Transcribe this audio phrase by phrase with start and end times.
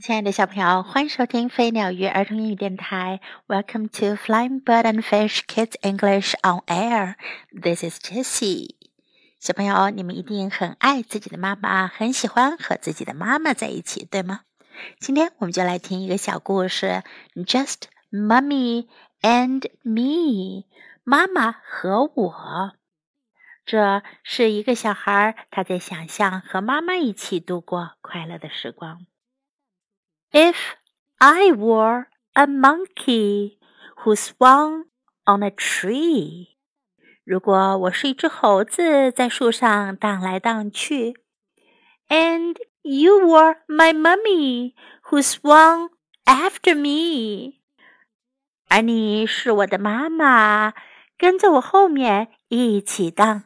[0.00, 3.20] 亲爱的小朋友，欢迎收听飞鸟鱼儿童英语电台。
[3.46, 7.14] Welcome to Flying Bird and Fish Kids English on Air.
[7.52, 8.74] This is Jessie.
[9.38, 14.40] 小朋友，你们一定很爱自己的妈妈，很喜欢和自己的妈妈在一起，对吗？
[14.98, 17.04] 今天我们就来听一个小故事
[17.36, 18.88] ，Just Mummy
[19.20, 20.64] and Me，
[21.04, 22.72] 妈妈和我。
[23.64, 29.06] 这是一个小孩，他在想象和妈妈一起度过快乐的时光。
[30.31, 30.55] If
[31.19, 33.57] I were a monkey
[34.03, 34.85] who swung
[35.25, 36.49] on a tree，
[37.23, 41.15] 如果我是一只猴子在树上荡来荡去，
[42.07, 44.73] and you were my mummy
[45.09, 45.89] who swung
[46.25, 47.55] after me，
[48.69, 50.73] 而你是我的妈妈，
[51.17, 53.45] 跟在我后面一起荡。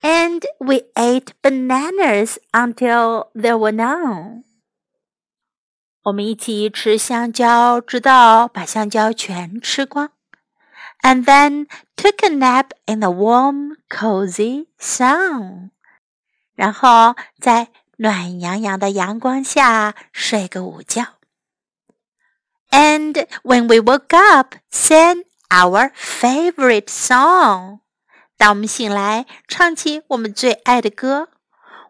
[0.00, 4.44] And we ate bananas until there were none.
[6.04, 10.10] 我们一起吃香蕉，直到把香蕉全吃光。
[11.02, 15.70] And then took a nap in the warm, cozy sun.
[16.54, 21.18] 然后在暖洋洋的阳光下睡个午觉。
[22.70, 27.80] And when we woke up, sang our favorite song.
[28.36, 31.28] 当我们醒来，唱起我们最爱的歌，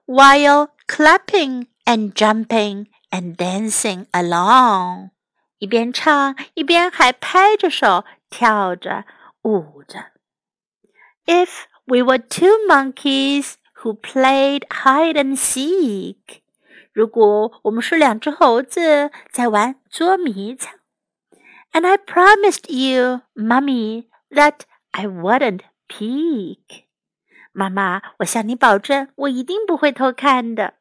[0.07, 5.11] while clapping and jumping and dancing along，
[5.59, 9.05] 一边唱一边还拍着手跳着
[9.43, 10.13] 舞着。
[11.27, 16.41] If we were two monkeys who played hide and seek，
[16.93, 20.73] 如果我们是两只猴子在玩捉迷藏，
[21.73, 26.85] and I promised you, Mummy, that I wouldn't peek，
[27.53, 30.75] 妈妈，我向你保证，我一定不会偷看的。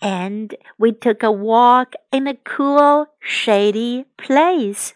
[0.00, 4.90] And we took a walk in a cool, shady place。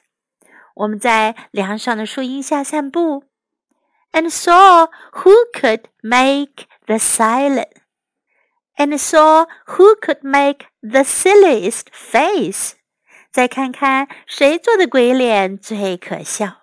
[0.75, 3.25] 我们在凉爽的树荫下散步，
[4.13, 7.71] and saw who could make the silent,
[8.77, 12.75] and saw who could make the silliest face。
[13.31, 16.63] 再看看谁做的鬼脸最可笑。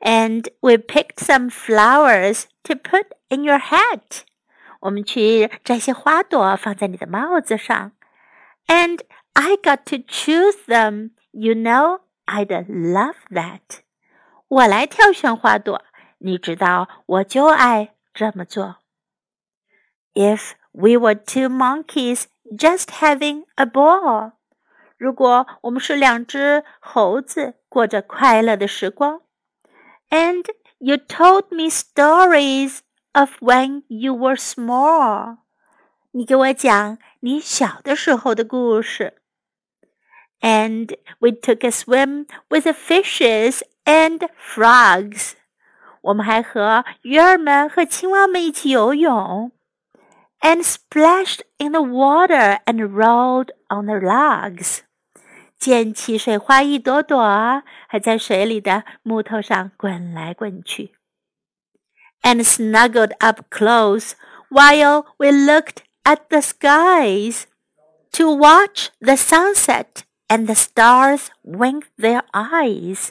[0.00, 4.24] and we picked some flowers to put in your hat.
[4.80, 7.92] 我们去摘些花朵放在你的帽子上。
[8.66, 9.00] And
[9.32, 11.10] I got to choose them.
[11.32, 13.80] You know, I'd love that.
[14.48, 15.82] 我来挑选花朵，
[16.18, 18.76] 你知道我就爱这么做。
[20.14, 22.24] If we were two monkeys
[22.56, 24.32] just having a ball，
[24.96, 29.20] 如果我们是两只猴子过着快乐的时光。
[30.08, 30.46] and
[30.78, 32.78] you told me stories
[33.12, 35.38] of when you were small.
[36.12, 39.14] 你给我讲你小的时候的故事。
[40.40, 45.32] And we took a swim with the fishes and frogs.
[46.02, 49.52] 我们还和鱼儿们和青蛙们一起游泳。
[50.40, 54.80] And splashed in the water and rolled on the logs.
[55.58, 60.94] 溅起水花一朵朵，还在水里的木头上滚来滚去。
[62.22, 64.14] And snuggled up close
[64.48, 67.46] while we looked at the skies
[68.12, 73.10] to watch the sunset and the stars wink their eyes。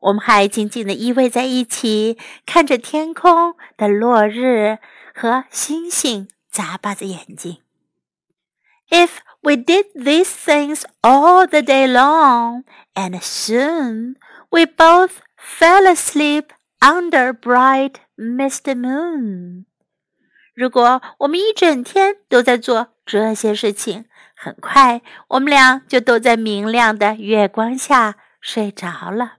[0.00, 2.16] 我们还紧紧地依偎在一起，
[2.46, 4.78] 看着天空的落日
[5.12, 7.58] 和星星眨巴着眼睛。
[8.90, 9.10] If
[9.40, 12.62] we did these things all the day long,
[12.94, 14.16] and soon
[14.50, 18.75] we both fell asleep under bright Mr.
[18.75, 19.65] Moon.
[20.53, 29.37] 如果我们一整天都在做这些事情，很快我们俩就都在明亮的月光下睡着了。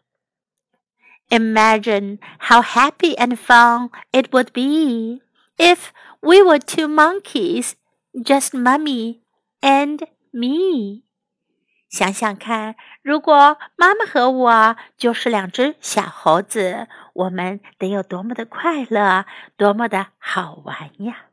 [1.28, 5.20] Imagine how happy and fun it would be
[5.56, 5.90] if
[6.20, 7.72] we were two monkeys,
[8.12, 9.20] just mummy
[9.60, 11.04] and me。
[11.88, 19.26] 想想看，如果妈妈和我就是两只小猴子，我们得有多么的快乐，
[19.56, 21.26] 多么的好玩呀！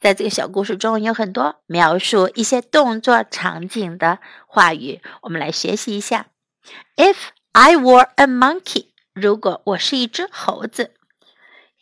[0.00, 6.26] 在这个小故事中，有很多描述一些动作场景的话语，我们来学习一下。
[6.96, 7.16] If
[7.52, 10.94] I were a monkey，如果我是一只猴子。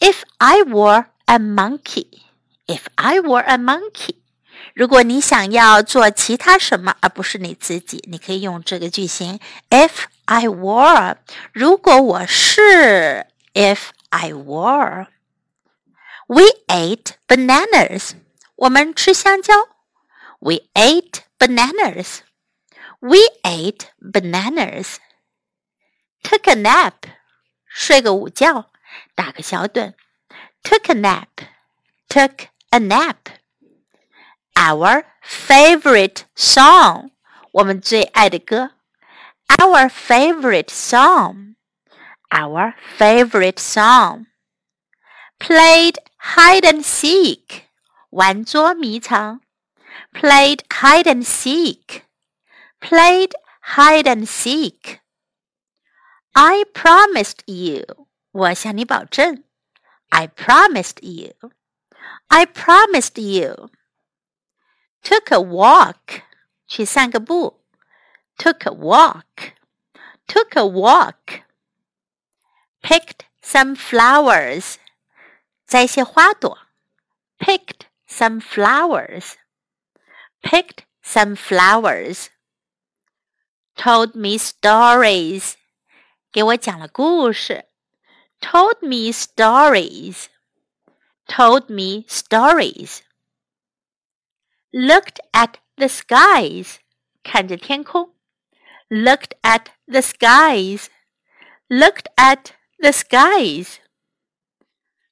[0.01, 4.17] If I were a monkey，If I were a monkey。
[4.75, 9.39] 如果你想要做其他什么，而不是你自己，你可以用这个句型
[9.71, 11.18] ：If I were，
[11.52, 15.08] 如果我是，If I were，We
[16.68, 18.12] ate bananas，
[18.56, 19.54] 我们吃香蕉。
[20.40, 22.20] We ate bananas.
[23.00, 24.98] We ate bananas.
[26.24, 26.94] Took a nap.
[27.68, 28.72] 睡个午觉，
[29.16, 29.94] 打个小盹。
[30.64, 31.28] Took a nap.
[32.08, 33.18] Took a nap.
[34.54, 37.12] Our favorite song.
[37.52, 38.72] 我们最爱的歌。
[39.62, 41.56] Our favorite song.
[42.32, 44.28] Our favorite song.
[45.40, 47.64] Played hide and seek.
[48.10, 49.42] 玩捉迷藏。
[50.14, 52.04] Played hide and seek.
[52.80, 53.32] Played
[53.76, 55.00] hide and seek.
[56.34, 58.08] I promised you.
[58.32, 59.44] 我向你保证。
[60.10, 61.52] I promised you.
[62.28, 63.70] I promised you.
[65.04, 66.24] Took a walk.
[66.68, 67.64] 去散个步。
[68.38, 69.54] Took a walk.
[70.28, 71.44] Took a walk.
[72.82, 74.78] Picked some flowers.
[75.68, 76.58] 摘些花朵。
[77.40, 79.34] Picked some flowers.
[80.42, 82.28] Picked some flowers.
[83.76, 85.54] Told me stories.
[86.32, 87.66] 给我讲了故事。
[88.42, 90.28] Told me stories.
[91.28, 93.00] Told me stories.
[94.72, 96.78] Looked at the skies.
[97.24, 98.14] 看着天空。
[98.90, 100.90] Looked at the skies.
[101.70, 103.80] Looked at the skies.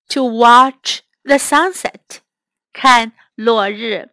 [0.09, 2.21] To watch the sunset.
[2.73, 4.09] 看落日。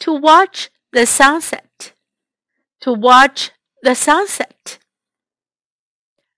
[0.00, 1.94] To watch the sunset.
[2.80, 3.50] To watch
[3.82, 4.78] the sunset.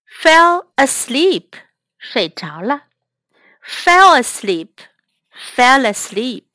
[0.07, 1.57] Fell asleep.
[1.99, 2.85] 睡着了。
[3.63, 4.75] Fell asleep.
[5.57, 6.49] Fell asleep.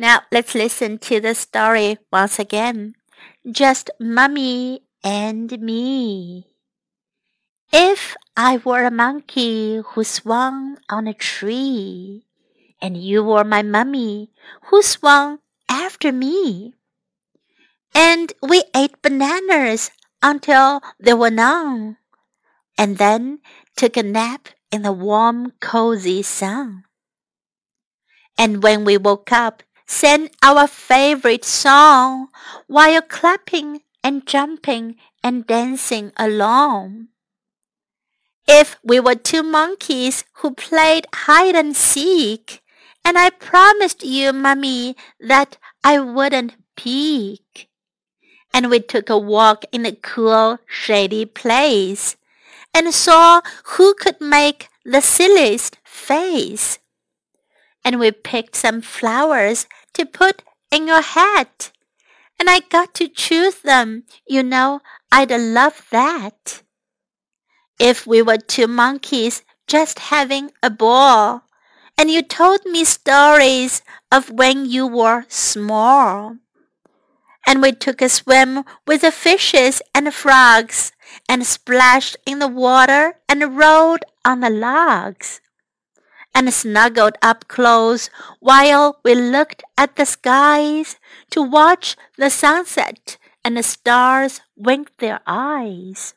[0.00, 2.96] Now let's listen to the story once again.
[3.44, 6.48] Just mummy and me.
[7.70, 12.24] If I were a monkey who swung on a tree,
[12.80, 14.32] and you were my mummy
[14.72, 16.76] who swung after me,
[17.94, 19.90] and we ate bananas
[20.22, 21.98] until there were none,
[22.78, 23.40] and then
[23.76, 26.84] took a nap in the warm, cozy sun.
[28.38, 32.28] And when we woke up, sang our favorite song
[32.68, 37.08] while clapping and jumping and dancing along.
[38.46, 42.62] If we were two monkeys who played hide and seek,
[43.04, 47.68] and I promised you, Mummy, that I wouldn't peek.
[48.54, 52.16] And we took a walk in a cool, shady place,
[52.72, 53.42] and saw
[53.74, 56.78] who could make the silliest face.
[57.84, 61.72] And we picked some flowers to put in your hat,
[62.38, 64.04] and I got to choose them.
[64.26, 64.80] You know,
[65.10, 66.62] I'd love that
[67.78, 71.44] if we were two monkeys just having a ball,
[71.96, 76.36] and you told me stories of when you were small.
[77.46, 80.92] And we took a swim with the fishes and the frogs,
[81.28, 85.40] and splashed in the water and rode on the logs,
[86.33, 90.97] and snuggled up close while we looked at the skies
[91.31, 96.13] to watch the sunset and the stars wink their eyes.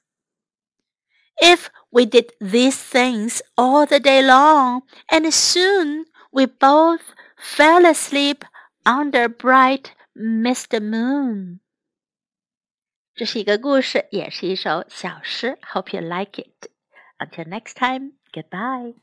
[1.41, 8.45] If we did these things all the day long, and soon we both fell asleep
[8.85, 10.81] under bright Mr.
[10.81, 11.61] Moon.
[13.15, 15.59] 这是一个故事，也是一首小诗。
[15.73, 16.71] Hope you like it.
[17.19, 18.95] Until next time, goodbye.